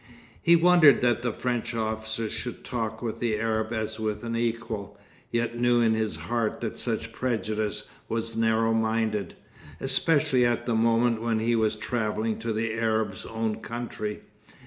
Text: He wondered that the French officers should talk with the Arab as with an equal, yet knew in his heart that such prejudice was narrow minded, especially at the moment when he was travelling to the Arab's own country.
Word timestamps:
He 0.41 0.55
wondered 0.55 1.01
that 1.01 1.21
the 1.21 1.31
French 1.31 1.75
officers 1.75 2.31
should 2.33 2.63
talk 2.63 3.03
with 3.03 3.19
the 3.19 3.35
Arab 3.39 3.71
as 3.71 3.99
with 3.99 4.23
an 4.23 4.35
equal, 4.35 4.97
yet 5.29 5.59
knew 5.59 5.79
in 5.79 5.93
his 5.93 6.15
heart 6.15 6.59
that 6.61 6.75
such 6.75 7.13
prejudice 7.13 7.87
was 8.09 8.35
narrow 8.35 8.73
minded, 8.73 9.35
especially 9.79 10.43
at 10.43 10.65
the 10.65 10.73
moment 10.73 11.21
when 11.21 11.37
he 11.37 11.55
was 11.55 11.75
travelling 11.75 12.39
to 12.39 12.51
the 12.51 12.73
Arab's 12.73 13.27
own 13.27 13.57
country. 13.57 14.21